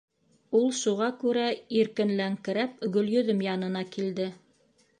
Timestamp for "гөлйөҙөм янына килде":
2.97-4.27